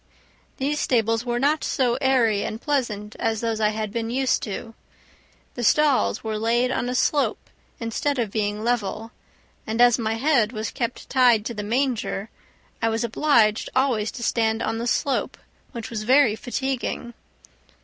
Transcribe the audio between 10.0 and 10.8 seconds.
head was